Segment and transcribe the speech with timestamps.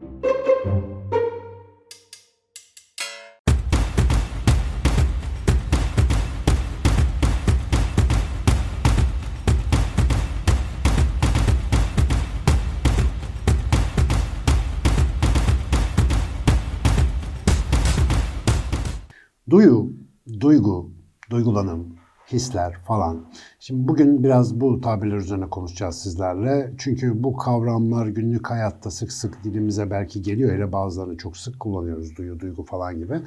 [0.00, 0.24] thank
[0.64, 0.87] you.
[22.32, 23.24] Hisler falan.
[23.60, 26.72] Şimdi bugün biraz bu tabirler üzerine konuşacağız sizlerle.
[26.78, 30.52] Çünkü bu kavramlar günlük hayatta sık sık dilimize belki geliyor.
[30.52, 32.16] Hele bazılarını çok sık kullanıyoruz.
[32.16, 33.20] Duyu, duygu falan gibi.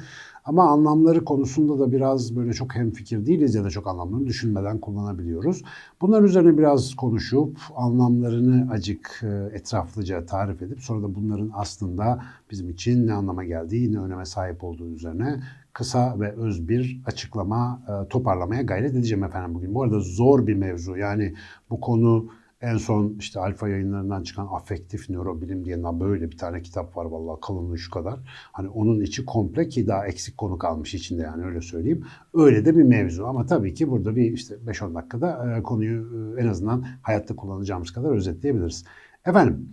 [0.46, 5.64] Ama anlamları konusunda da biraz böyle çok hemfikir değiliz ya da çok anlamlarını düşünmeden kullanabiliyoruz.
[6.02, 12.70] Bunların üzerine biraz konuşup anlamlarını acık e, etraflıca tarif edip sonra da bunların aslında bizim
[12.70, 15.40] için ne anlama geldiği, ne öneme sahip olduğu üzerine
[15.74, 19.76] kısa ve öz bir açıklama e, toparlamaya gayret edeceğim efendim bugün.
[19.76, 20.98] Bu arada zor bir mevzu.
[20.98, 21.36] Yani
[21.70, 22.30] bu konu
[22.62, 27.40] en son işte alfa yayınlarından çıkan afektif nörobilim diye böyle bir tane kitap var vallahi
[27.42, 28.20] kalınlığı şu kadar.
[28.52, 32.06] Hani onun içi komple ki daha eksik konu kalmış içinde yani öyle söyleyeyim.
[32.34, 36.42] Öyle de bir mevzu ama tabii ki burada bir işte 5-10 dakikada e, konuyu e,
[36.42, 38.86] en azından hayatta kullanacağımız kadar özetleyebiliriz.
[39.26, 39.70] Efendim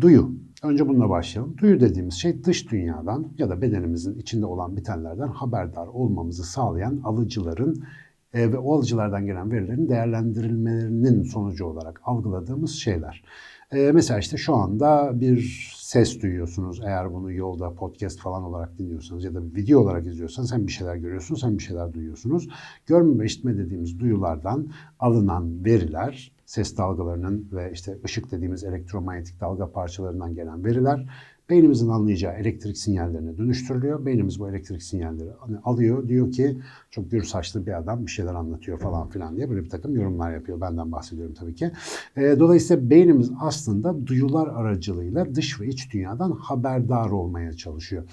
[0.00, 0.30] Duyu.
[0.62, 1.58] Önce bununla başlayalım.
[1.58, 7.84] Duyu dediğimiz şey dış dünyadan ya da bedenimizin içinde olan bitenlerden haberdar olmamızı sağlayan alıcıların
[8.32, 13.24] e, ve o alıcılardan gelen verilerin değerlendirilmelerinin sonucu olarak algıladığımız şeyler.
[13.72, 16.80] E, mesela işte şu anda bir ses duyuyorsunuz.
[16.84, 20.72] Eğer bunu yolda podcast falan olarak dinliyorsanız ya da bir video olarak izliyorsanız sen bir
[20.72, 22.48] şeyler görüyorsunuz, sen bir şeyler duyuyorsunuz.
[22.86, 29.72] Görme ve işitme dediğimiz duyulardan alınan veriler ses dalgalarının ve işte ışık dediğimiz elektromanyetik dalga
[29.72, 31.06] parçalarından gelen veriler
[31.50, 34.06] beynimizin anlayacağı elektrik sinyallerine dönüştürülüyor.
[34.06, 36.08] Beynimiz bu elektrik sinyalleri hani alıyor.
[36.08, 36.58] Diyor ki
[36.90, 40.34] çok gür saçlı bir adam bir şeyler anlatıyor falan filan diye böyle bir takım yorumlar
[40.34, 40.60] yapıyor.
[40.60, 41.70] Benden bahsediyorum tabii ki.
[42.16, 48.04] E, dolayısıyla beynimiz aslında duyular aracılığıyla dış ve iç dünyadan haberdar olmaya çalışıyor.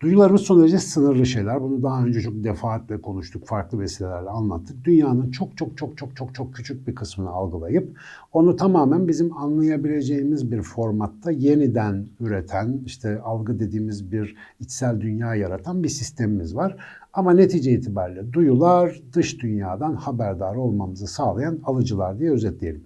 [0.00, 1.62] Duyularımız son derece sınırlı şeyler.
[1.62, 4.84] Bunu daha önce çok defaatle konuştuk, farklı vesilelerle anlattık.
[4.84, 7.98] Dünyanın çok çok çok çok çok çok küçük bir kısmını algılayıp
[8.32, 15.82] onu tamamen bizim anlayabileceğimiz bir formatta yeniden üreten, işte algı dediğimiz bir içsel dünya yaratan
[15.82, 16.76] bir sistemimiz var.
[17.12, 22.84] Ama netice itibariyle duyular dış dünyadan haberdar olmamızı sağlayan alıcılar diye özetleyelim.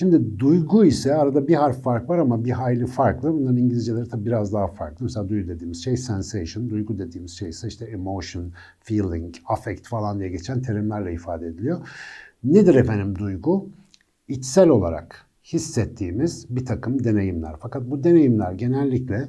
[0.00, 3.32] Şimdi duygu ise arada bir harf fark var ama bir hayli farklı.
[3.32, 5.04] Bunların İngilizceleri tabii biraz daha farklı.
[5.04, 10.28] Mesela duyu dediğimiz şey sensation, duygu dediğimiz şey ise işte emotion, feeling, affect falan diye
[10.28, 11.88] geçen terimlerle ifade ediliyor.
[12.44, 13.68] Nedir efendim duygu?
[14.28, 17.54] İçsel olarak hissettiğimiz bir takım deneyimler.
[17.60, 19.28] Fakat bu deneyimler genellikle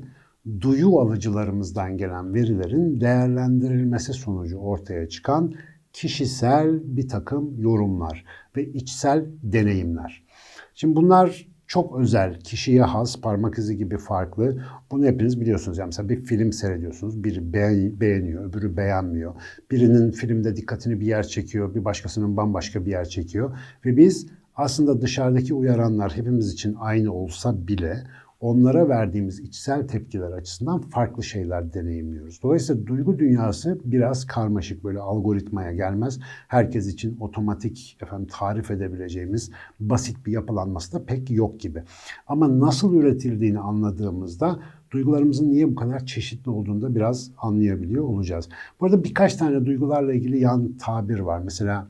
[0.62, 5.54] duyu alıcılarımızdan gelen verilerin değerlendirilmesi sonucu ortaya çıkan
[5.94, 10.31] kişisel bir takım yorumlar ve içsel deneyimler.
[10.76, 14.64] Şimdi bunlar çok özel, kişiye has, parmak izi gibi farklı.
[14.92, 15.78] Bunu hepiniz biliyorsunuz.
[15.78, 17.24] Yani mesela bir film seyrediyorsunuz.
[17.24, 17.54] Biri
[18.02, 19.34] beğeniyor, öbürü beğenmiyor.
[19.72, 23.58] Birinin filmde dikkatini bir yer çekiyor, bir başkasının bambaşka bir yer çekiyor.
[23.86, 28.04] Ve biz aslında dışarıdaki uyaranlar hepimiz için aynı olsa bile
[28.42, 32.40] onlara verdiğimiz içsel tepkiler açısından farklı şeyler deneyimliyoruz.
[32.44, 36.20] Dolayısıyla duygu dünyası biraz karmaşık böyle algoritmaya gelmez.
[36.48, 41.84] Herkes için otomatik efendim tarif edebileceğimiz basit bir yapılanması da pek yok gibi.
[42.28, 44.60] Ama nasıl üretildiğini anladığımızda
[44.92, 48.50] duygularımızın niye bu kadar çeşitli olduğunu da biraz anlayabiliyor olacağız.
[48.80, 51.42] Bu arada birkaç tane duygularla ilgili yan tabir var.
[51.44, 51.88] Mesela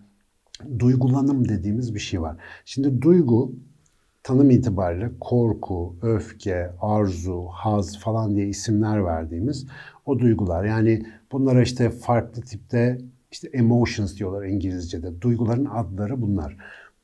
[0.80, 2.38] duygulanım dediğimiz bir şey var.
[2.66, 3.52] Şimdi duygu
[4.24, 9.68] tanım itibariyle korku, öfke, arzu, haz falan diye isimler verdiğimiz
[10.06, 10.64] o duygular.
[10.64, 12.98] Yani bunlara işte farklı tipte
[13.32, 15.22] işte emotions diyorlar İngilizce'de.
[15.22, 16.58] Duyguların adları bunlar.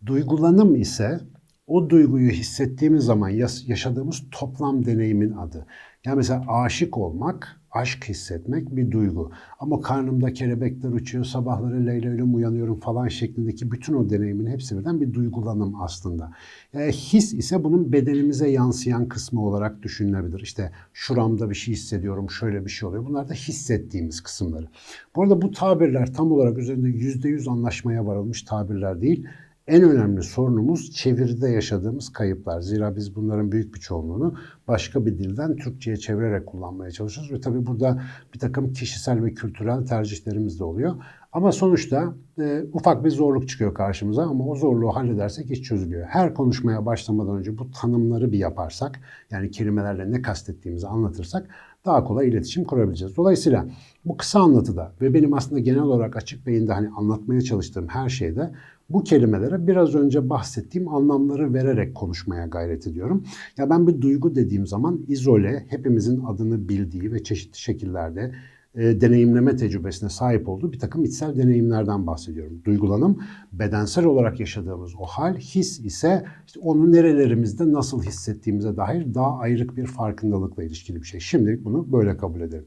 [0.06, 1.20] Duygulanım ise
[1.68, 3.30] o duyguyu hissettiğimiz zaman
[3.68, 5.66] yaşadığımız toplam deneyimin adı.
[6.06, 9.32] Yani mesela aşık olmak aşk hissetmek bir duygu.
[9.60, 15.02] Ama karnımda kelebekler uçuyor, sabahları Leyla ile uyanıyorum falan şeklindeki bütün o deneyimin hepsi birden
[15.02, 16.32] bir duygulanım aslında.
[16.74, 20.40] Yani his ise bunun bedenimize yansıyan kısmı olarak düşünülebilir.
[20.40, 23.06] İşte şuramda bir şey hissediyorum, şöyle bir şey oluyor.
[23.06, 24.68] Bunlar da hissettiğimiz kısımları.
[25.16, 29.28] Bu arada bu tabirler tam olarak üzerinde yüzde yüz anlaşmaya varılmış tabirler değil
[29.68, 32.62] en önemli sorunumuz çeviride yaşadığımız kayıplar.
[32.62, 34.36] Zira biz bunların büyük bir çoğunluğunu
[34.68, 37.34] başka bir dilden Türkçe'ye çevirerek kullanmaya çalışıyoruz.
[37.34, 38.02] Ve tabii burada
[38.34, 40.96] bir takım kişisel ve kültürel tercihlerimiz de oluyor.
[41.32, 46.08] Ama sonuçta e, ufak bir zorluk çıkıyor karşımıza ama o zorluğu halledersek iş çözülüyor.
[46.10, 49.00] Her konuşmaya başlamadan önce bu tanımları bir yaparsak,
[49.32, 51.48] yani kelimelerle ne kastettiğimizi anlatırsak
[51.86, 53.18] daha kolay iletişim kurabileceğiz.
[53.18, 53.66] Dolayısıyla
[54.06, 58.52] bu kısa anlatıda ve benim aslında genel olarak açık beyinde hani anlatmaya çalıştığım her şeyde
[58.90, 63.24] bu kelimelere biraz önce bahsettiğim anlamları vererek konuşmaya gayret ediyorum.
[63.58, 68.32] Ya ben bir duygu dediğim zaman izole, hepimizin adını bildiği ve çeşitli şekillerde
[68.76, 72.62] e, deneyimleme tecrübesine sahip olduğu bir takım içsel deneyimlerden bahsediyorum.
[72.66, 73.20] Duygulanım
[73.54, 79.78] bedensel olarak yaşadığımız o hal, his ise işte onu nerelerimizde nasıl hissettiğimize dair daha ayrık
[79.78, 81.20] bir farkındalıkla ilişkili bir şey.
[81.20, 82.66] Şimdilik bunu böyle kabul edelim.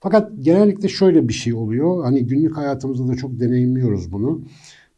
[0.00, 2.04] Fakat genellikle şöyle bir şey oluyor.
[2.04, 4.42] Hani günlük hayatımızda da çok deneyimliyoruz bunu.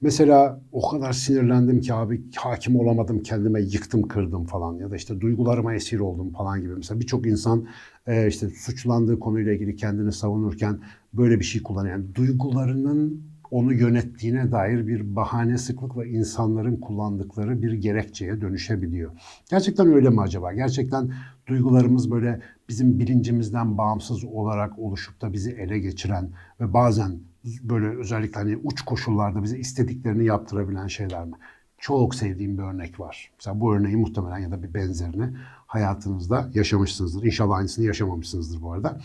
[0.00, 5.21] Mesela o kadar sinirlendim ki abi hakim olamadım kendime yıktım kırdım falan ya da işte
[5.21, 6.75] duygularıma esir oldum falan gibi.
[6.77, 7.67] Mesela birçok insan
[8.06, 10.79] e, işte suçlandığı konuyla ilgili kendini savunurken
[11.12, 11.97] böyle bir şey kullanıyor.
[11.97, 19.12] Yani duygularının onu yönettiğine dair bir bahane sıklıkla insanların kullandıkları bir gerekçeye dönüşebiliyor.
[19.50, 20.53] Gerçekten öyle mi acaba?
[20.53, 21.12] Gerçekten
[21.47, 26.31] duygularımız böyle bizim bilincimizden bağımsız olarak oluşup da bizi ele geçiren
[26.61, 27.19] ve bazen
[27.62, 31.35] böyle özellikle hani uç koşullarda bize istediklerini yaptırabilen şeyler mi?
[31.79, 33.31] Çok sevdiğim bir örnek var.
[33.39, 35.37] Mesela bu örneği muhtemelen ya da bir benzerini
[35.67, 37.23] hayatınızda yaşamışsınızdır.
[37.23, 39.00] İnşallah aynısını yaşamamışsınızdır bu arada.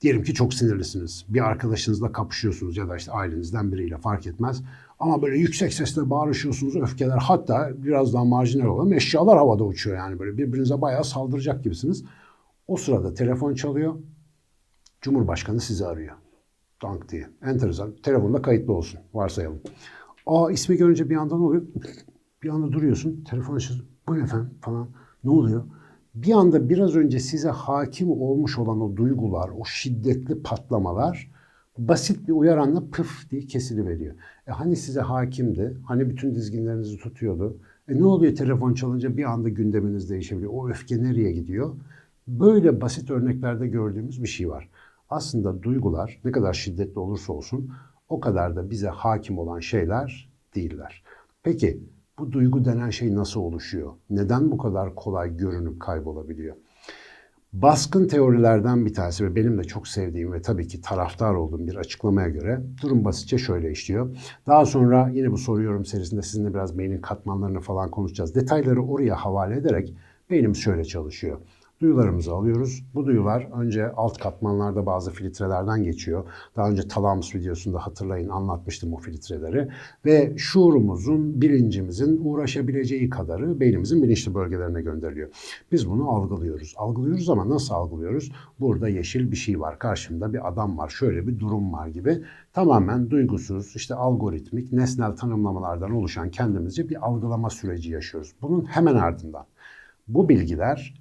[0.00, 1.24] Diyelim ki çok sinirlisiniz.
[1.28, 4.62] Bir arkadaşınızla kapışıyorsunuz ya da işte ailenizden biriyle fark etmez.
[4.98, 10.18] Ama böyle yüksek sesle bağırışıyorsunuz, öfkeler hatta biraz daha marjinal olan eşyalar havada uçuyor yani
[10.18, 12.04] böyle birbirinize bayağı saldıracak gibisiniz.
[12.68, 13.94] O sırada telefon çalıyor.
[15.00, 16.16] Cumhurbaşkanı sizi arıyor.
[16.82, 17.28] Dank diye.
[17.42, 17.92] Enteresan.
[18.02, 19.00] Telefonda kayıtlı olsun.
[19.14, 19.60] Varsayalım.
[20.26, 21.62] Aa ismi görünce bir anda ne oluyor?
[22.42, 23.24] Bir anda duruyorsun.
[23.30, 23.88] Telefon açıyorsun.
[24.08, 24.88] Buyurun efendim falan.
[25.24, 25.64] Ne oluyor?
[26.14, 31.30] Bir anda biraz önce size hakim olmuş olan o duygular, o şiddetli patlamalar
[31.78, 34.14] basit bir uyaranla pıf diye kesiliveriyor.
[34.46, 37.56] E hani size hakimdi, hani bütün dizginlerinizi tutuyordu.
[37.88, 40.52] E ne oluyor telefon çalınca bir anda gündeminiz değişebiliyor.
[40.54, 41.76] O öfke nereye gidiyor?
[42.28, 44.68] Böyle basit örneklerde gördüğümüz bir şey var
[45.10, 47.70] aslında duygular ne kadar şiddetli olursa olsun
[48.08, 51.04] o kadar da bize hakim olan şeyler değiller.
[51.42, 51.80] Peki
[52.18, 53.92] bu duygu denen şey nasıl oluşuyor?
[54.10, 56.56] Neden bu kadar kolay görünüp kaybolabiliyor?
[57.52, 61.76] Baskın teorilerden bir tanesi ve benim de çok sevdiğim ve tabii ki taraftar olduğum bir
[61.76, 64.16] açıklamaya göre durum basitçe şöyle işliyor.
[64.46, 68.34] Daha sonra yine bu soru yorum serisinde sizinle biraz beynin katmanlarını falan konuşacağız.
[68.34, 69.94] Detayları oraya havale ederek
[70.30, 71.38] beynimiz şöyle çalışıyor.
[71.80, 72.84] Duyularımızı alıyoruz.
[72.94, 76.24] Bu duyular önce alt katmanlarda bazı filtrelerden geçiyor.
[76.56, 79.68] Daha önce talamus videosunda hatırlayın anlatmıştım o filtreleri.
[80.04, 85.28] Ve şuurumuzun, bilincimizin uğraşabileceği kadarı beynimizin bilinçli bölgelerine gönderiliyor.
[85.72, 86.74] Biz bunu algılıyoruz.
[86.76, 88.32] Algılıyoruz ama nasıl algılıyoruz?
[88.60, 89.78] Burada yeşil bir şey var.
[89.78, 90.88] Karşımda bir adam var.
[90.88, 92.22] Şöyle bir durum var gibi.
[92.52, 98.32] Tamamen duygusuz, işte algoritmik, nesnel tanımlamalardan oluşan kendimizce bir algılama süreci yaşıyoruz.
[98.42, 99.44] Bunun hemen ardından
[100.08, 101.00] bu bilgiler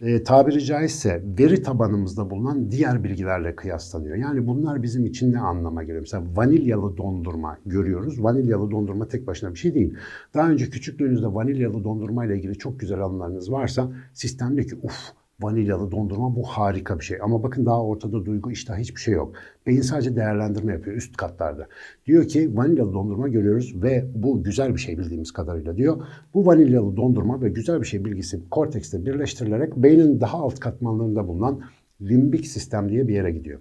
[0.00, 4.16] e, tabiri caizse veri tabanımızda bulunan diğer bilgilerle kıyaslanıyor.
[4.16, 6.00] Yani bunlar bizim için ne anlama geliyor?
[6.00, 8.22] Mesela vanilyalı dondurma görüyoruz.
[8.22, 9.94] Vanilyalı dondurma tek başına bir şey değil.
[10.34, 15.12] Daha önce küçüklüğünüzde vanilyalı dondurma ile ilgili çok güzel anılarınız varsa sistem diyor ki uf
[15.40, 17.18] vanilyalı dondurma bu harika bir şey.
[17.22, 19.34] Ama bakın daha ortada duygu iştah hiçbir şey yok.
[19.66, 21.66] Beyin sadece değerlendirme yapıyor üst katlarda.
[22.06, 26.02] Diyor ki vanilyalı dondurma görüyoruz ve bu güzel bir şey bildiğimiz kadarıyla diyor.
[26.34, 31.60] Bu vanilyalı dondurma ve güzel bir şey bilgisi kortekste birleştirilerek beynin daha alt katmanlarında bulunan
[32.00, 33.60] limbik sistem diye bir yere gidiyor.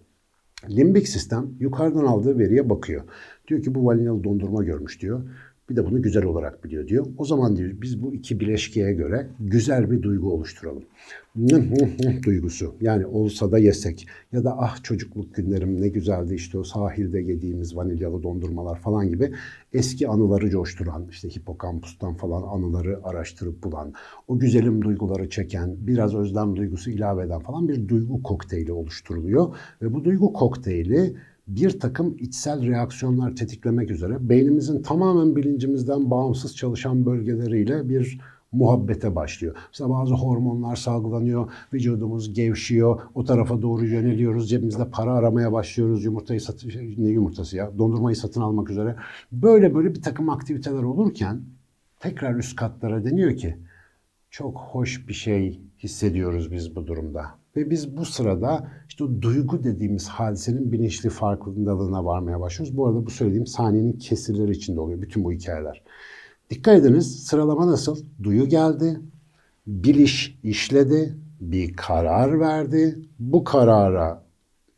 [0.70, 3.04] Limbik sistem yukarıdan aldığı veriye bakıyor.
[3.48, 5.24] Diyor ki bu vanilyalı dondurma görmüş diyor.
[5.70, 7.06] Bir de bunu güzel olarak biliyor diyor.
[7.18, 10.84] O zaman diyor biz bu iki bileşkeye göre güzel bir duygu oluşturalım.
[12.26, 12.76] duygusu.
[12.82, 14.08] Yani olsa da yesek.
[14.32, 19.32] Ya da ah çocukluk günlerim ne güzeldi işte o sahilde yediğimiz vanilyalı dondurmalar falan gibi
[19.74, 23.94] eski anıları coşturan, işte hipokampustan falan anıları araştırıp bulan,
[24.28, 29.56] o güzelim duyguları çeken, biraz özlem duygusu ilave eden falan bir duygu kokteyli oluşturuluyor.
[29.82, 31.16] Ve bu duygu kokteyli
[31.48, 38.20] bir takım içsel reaksiyonlar tetiklemek üzere beynimizin tamamen bilincimizden bağımsız çalışan bölgeleriyle bir
[38.52, 39.56] muhabbete başlıyor.
[39.72, 46.42] Mesela bazı hormonlar salgılanıyor, vücudumuz gevşiyor, o tarafa doğru yöneliyoruz, cebimizde para aramaya başlıyoruz, yumurtayı
[46.42, 48.96] satın, şey, ne yumurtası ya, dondurmayı satın almak üzere.
[49.32, 51.42] Böyle böyle bir takım aktiviteler olurken
[52.00, 53.58] tekrar üst katlara deniyor ki
[54.30, 57.45] çok hoş bir şey hissediyoruz biz bu durumda.
[57.56, 62.78] Ve biz bu sırada işte duygu dediğimiz hadisenin bilinçli farkındalığına varmaya başlıyoruz.
[62.78, 65.82] Bu arada bu söylediğim saniyenin kesirleri içinde oluyor bütün bu hikayeler.
[66.50, 67.98] Dikkat ediniz sıralama nasıl?
[68.24, 69.00] Duyu geldi,
[69.68, 73.00] biliş işledi, bir karar verdi.
[73.20, 74.24] Bu karara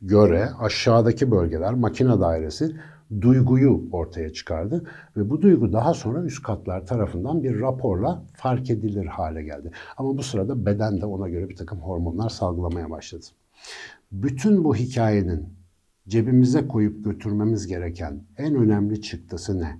[0.02, 2.76] göre aşağıdaki bölgeler makine dairesi
[3.20, 4.84] duyguyu ortaya çıkardı
[5.16, 9.70] ve bu duygu daha sonra üst katlar tarafından bir raporla fark edilir hale geldi.
[9.96, 13.24] Ama bu sırada beden de ona göre bir takım hormonlar salgılamaya başladı.
[14.12, 15.48] Bütün bu hikayenin
[16.08, 19.78] cebimize koyup götürmemiz gereken en önemli çıktısı ne?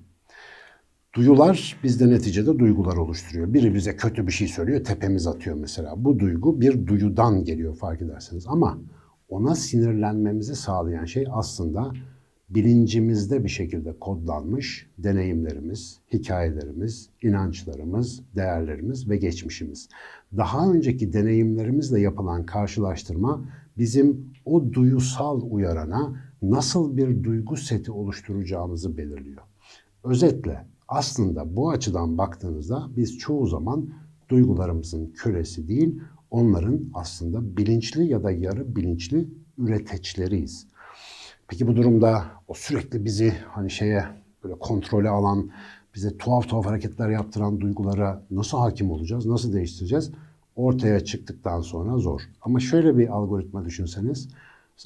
[1.15, 3.53] Duyular bizde neticede duygular oluşturuyor.
[3.55, 6.05] Biri bize kötü bir şey söylüyor, tepemiz atıyor mesela.
[6.05, 8.47] Bu duygu bir duyudan geliyor fark ederseniz.
[8.47, 8.79] Ama
[9.29, 11.93] ona sinirlenmemizi sağlayan şey aslında
[12.51, 19.89] bilincimizde bir şekilde kodlanmış deneyimlerimiz, hikayelerimiz, inançlarımız, değerlerimiz ve geçmişimiz.
[20.37, 23.45] Daha önceki deneyimlerimizle yapılan karşılaştırma
[23.79, 29.43] bizim o duyusal uyarana nasıl bir duygu seti oluşturacağımızı belirliyor.
[30.05, 33.91] Özetle aslında bu açıdan baktığınızda biz çoğu zaman
[34.29, 36.01] duygularımızın kölesi değil,
[36.31, 39.29] onların aslında bilinçli ya da yarı bilinçli
[39.59, 40.67] üreteçleriyiz.
[41.49, 44.05] Peki bu durumda o sürekli bizi hani şeye
[44.45, 45.51] böyle kontrole alan,
[45.95, 50.11] bize tuhaf tuhaf hareketler yaptıran duygulara nasıl hakim olacağız, nasıl değiştireceğiz?
[50.57, 52.21] Ortaya çıktıktan sonra zor.
[52.43, 54.29] Ama şöyle bir algoritma düşünseniz,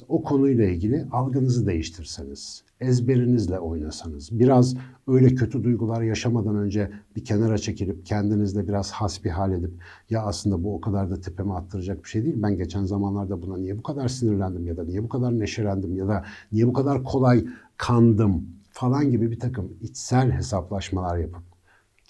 [0.07, 4.75] o konuyla ilgili algınızı değiştirseniz, ezberinizle oynasanız, biraz
[5.07, 9.71] öyle kötü duygular yaşamadan önce bir kenara çekilip kendinizle biraz hasbihal edip
[10.09, 12.35] ya aslında bu o kadar da tepeme attıracak bir şey değil.
[12.37, 16.07] Ben geçen zamanlarda buna niye bu kadar sinirlendim ya da niye bu kadar neşelendim ya
[16.07, 17.45] da niye bu kadar kolay
[17.77, 21.52] kandım falan gibi bir takım içsel hesaplaşmalar yapıp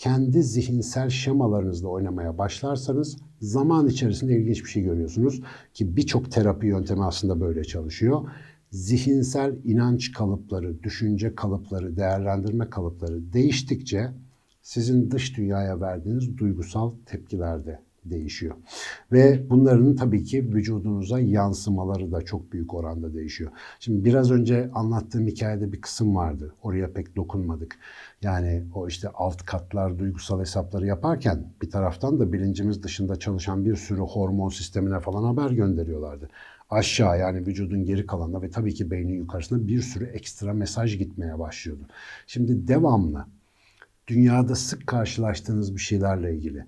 [0.03, 5.41] kendi zihinsel şemalarınızla oynamaya başlarsanız zaman içerisinde ilginç bir şey görüyorsunuz
[5.73, 8.21] ki birçok terapi yöntemi aslında böyle çalışıyor.
[8.71, 14.11] Zihinsel inanç kalıpları, düşünce kalıpları, değerlendirme kalıpları değiştikçe
[14.61, 18.55] sizin dış dünyaya verdiğiniz duygusal tepkiler de değişiyor.
[19.11, 23.51] Ve bunların tabii ki vücudunuza yansımaları da çok büyük oranda değişiyor.
[23.79, 26.55] Şimdi biraz önce anlattığım hikayede bir kısım vardı.
[26.63, 27.79] Oraya pek dokunmadık.
[28.21, 33.75] Yani o işte alt katlar duygusal hesapları yaparken bir taraftan da bilincimiz dışında çalışan bir
[33.75, 36.29] sürü hormon sistemine falan haber gönderiyorlardı.
[36.69, 41.39] Aşağı yani vücudun geri kalanına ve tabii ki beynin yukarısına bir sürü ekstra mesaj gitmeye
[41.39, 41.83] başlıyordu.
[42.27, 43.25] Şimdi devamlı
[44.07, 46.65] dünyada sık karşılaştığınız bir şeylerle ilgili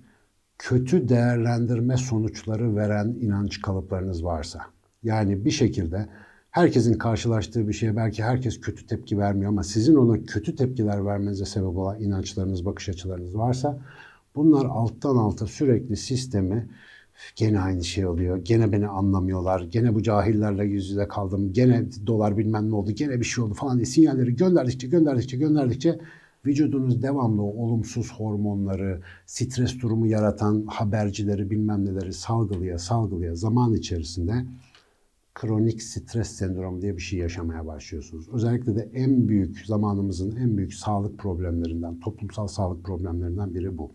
[0.58, 4.60] kötü değerlendirme sonuçları veren inanç kalıplarınız varsa,
[5.02, 6.08] yani bir şekilde
[6.50, 11.44] herkesin karşılaştığı bir şeye belki herkes kötü tepki vermiyor ama sizin ona kötü tepkiler vermenize
[11.44, 13.78] sebep olan inançlarınız, bakış açılarınız varsa
[14.36, 16.68] bunlar alttan alta sürekli sistemi
[17.36, 18.36] gene aynı şey oluyor.
[18.36, 19.60] Gene beni anlamıyorlar.
[19.60, 21.52] Gene bu cahillerle yüz yüze kaldım.
[21.52, 22.90] Gene dolar bilmem ne oldu.
[22.90, 25.98] Gene bir şey oldu falan diye sinyalleri gönderdikçe gönderdikçe gönderdikçe
[26.46, 34.44] vücudunuz devamlı olumsuz hormonları, stres durumu yaratan habercileri bilmem neleri salgılaya salgılaya zaman içerisinde
[35.34, 38.28] kronik stres sendromu diye bir şey yaşamaya başlıyorsunuz.
[38.32, 43.92] Özellikle de en büyük zamanımızın en büyük sağlık problemlerinden, toplumsal sağlık problemlerinden biri bu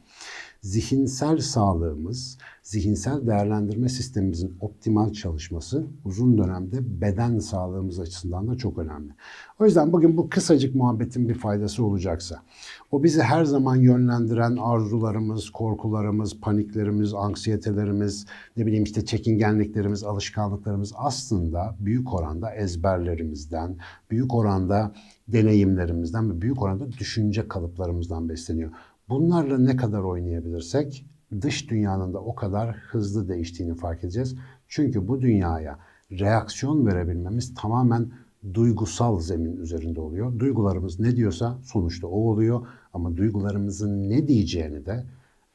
[0.62, 9.12] zihinsel sağlığımız, zihinsel değerlendirme sistemimizin optimal çalışması uzun dönemde beden sağlığımız açısından da çok önemli.
[9.60, 12.44] O yüzden bugün bu kısacık muhabbetin bir faydası olacaksa,
[12.92, 18.26] o bizi her zaman yönlendiren arzularımız, korkularımız, paniklerimiz, anksiyetelerimiz,
[18.58, 23.78] ne bileyim işte çekingenliklerimiz, alışkanlıklarımız aslında büyük oranda ezberlerimizden,
[24.12, 24.92] büyük oranda
[25.28, 28.72] deneyimlerimizden ve büyük oranda düşünce kalıplarımızdan besleniyor.
[29.12, 31.06] Bunlarla ne kadar oynayabilirsek
[31.42, 34.36] dış dünyanın da o kadar hızlı değiştiğini fark edeceğiz.
[34.68, 35.80] Çünkü bu dünyaya
[36.12, 38.12] reaksiyon verebilmemiz tamamen
[38.54, 40.40] duygusal zemin üzerinde oluyor.
[40.40, 45.06] Duygularımız ne diyorsa sonuçta o oluyor ama duygularımızın ne diyeceğini de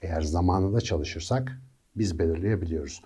[0.03, 1.61] eğer zamanında çalışırsak
[1.97, 3.03] biz belirleyebiliyoruz.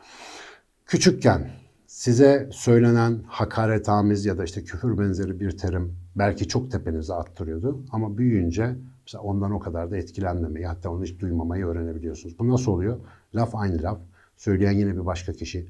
[0.87, 1.51] Küçükken
[1.87, 8.19] size söylenen hakaretamiz ya da işte küfür benzeri bir terim belki çok tepenize attırıyordu ama
[8.19, 8.77] büyüyünce
[9.11, 12.39] Mesela ondan o kadar da etkilenmemeyi hatta onu hiç duymamayı öğrenebiliyorsunuz.
[12.39, 13.01] Bu nasıl oluyor?
[13.35, 13.99] Laf aynı laf.
[14.37, 15.67] Söyleyen yine bir başka kişi.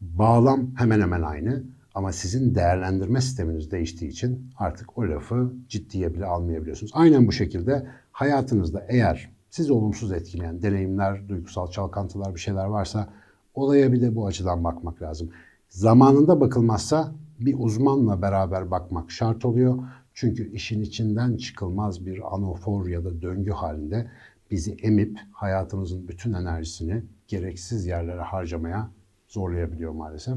[0.00, 1.62] Bağlam hemen hemen aynı.
[1.94, 6.92] Ama sizin değerlendirme sisteminiz değiştiği için artık o lafı ciddiye bile almayabiliyorsunuz.
[6.94, 13.08] Aynen bu şekilde hayatınızda eğer sizi olumsuz etkileyen deneyimler, duygusal çalkantılar bir şeyler varsa
[13.54, 15.30] olaya bir de bu açıdan bakmak lazım.
[15.68, 19.78] Zamanında bakılmazsa bir uzmanla beraber bakmak şart oluyor.
[20.20, 24.10] Çünkü işin içinden çıkılmaz bir anafor ya da döngü halinde
[24.50, 28.90] bizi emip hayatımızın bütün enerjisini gereksiz yerlere harcamaya
[29.28, 30.34] zorlayabiliyor maalesef.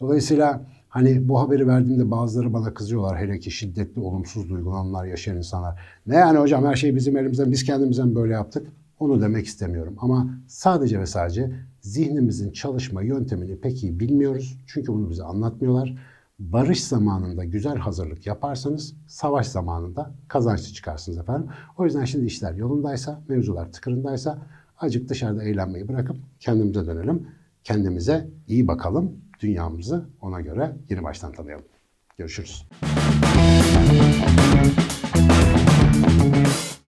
[0.00, 5.80] Dolayısıyla hani bu haberi verdiğimde bazıları bana kızıyorlar hele ki şiddetli olumsuz duygulanmalar yaşayan insanlar.
[6.06, 8.66] Ne yani hocam her şey bizim elimizden biz kendimizden böyle yaptık.
[8.98, 14.58] Onu demek istemiyorum ama sadece ve sadece zihnimizin çalışma yöntemini pek iyi bilmiyoruz.
[14.66, 15.96] Çünkü bunu bize anlatmıyorlar.
[16.38, 21.50] Barış zamanında güzel hazırlık yaparsanız savaş zamanında kazançlı çıkarsınız efendim.
[21.78, 24.38] O yüzden şimdi işler yolundaysa, mevzular tıkırındaysa
[24.78, 27.26] acık dışarıda eğlenmeyi bırakıp kendimize dönelim.
[27.64, 29.22] Kendimize iyi bakalım.
[29.40, 31.64] Dünyamızı ona göre yeni baştan tanıyalım.
[32.18, 32.68] Görüşürüz.